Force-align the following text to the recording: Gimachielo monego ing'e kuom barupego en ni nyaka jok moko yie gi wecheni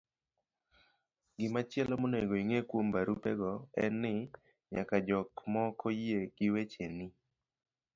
Gimachielo 1.37 1.93
monego 2.01 2.33
ing'e 2.43 2.59
kuom 2.69 2.85
barupego 2.93 3.51
en 3.83 3.93
ni 4.01 4.13
nyaka 4.73 4.97
jok 5.07 5.29
moko 5.53 5.87
yie 6.03 6.19
gi 6.35 6.47
wecheni 6.53 7.07